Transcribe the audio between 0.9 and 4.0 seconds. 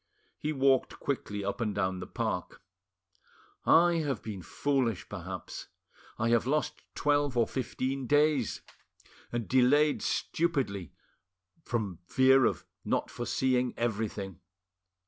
quickly up and down the park— "I